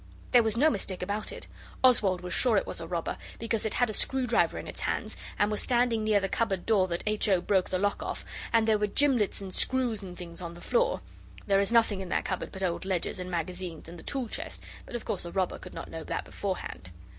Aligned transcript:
There 0.31 0.41
was 0.41 0.57
no 0.57 0.71
mistake 0.71 1.03
about 1.03 1.31
it. 1.31 1.45
Oswald 1.83 2.21
was 2.21 2.33
sure 2.33 2.57
it 2.57 2.65
was 2.65 2.81
a 2.81 2.87
robber, 2.87 3.19
because 3.37 3.67
it 3.67 3.75
had 3.75 3.87
a 3.87 3.93
screwdriver 3.93 4.57
in 4.57 4.67
its 4.67 4.79
hands, 4.79 5.15
and 5.37 5.51
was 5.51 5.61
standing 5.61 6.03
near 6.03 6.19
the 6.19 6.27
cupboard 6.27 6.65
door 6.65 6.87
that 6.87 7.03
H. 7.05 7.29
O. 7.29 7.39
broke 7.39 7.69
the 7.69 7.77
lock 7.77 8.01
off; 8.01 8.25
and 8.51 8.67
there 8.67 8.79
were 8.79 8.87
gimlets 8.87 9.41
and 9.41 9.53
screws 9.53 10.01
and 10.01 10.17
things 10.17 10.41
on 10.41 10.55
the 10.55 10.59
floor. 10.59 11.01
There 11.45 11.59
is 11.59 11.71
nothing 11.71 12.01
in 12.01 12.09
that 12.09 12.25
cupboard 12.25 12.51
but 12.51 12.63
old 12.63 12.83
ledgers 12.83 13.19
and 13.19 13.29
magazines 13.29 13.87
and 13.87 13.99
the 13.99 14.01
tool 14.01 14.27
chest, 14.27 14.63
but 14.87 14.95
of 14.95 15.05
course, 15.05 15.23
a 15.23 15.29
robber 15.31 15.59
could 15.59 15.75
not 15.75 15.91
know 15.91 16.03
that 16.03 16.25
beforehand. 16.25 16.89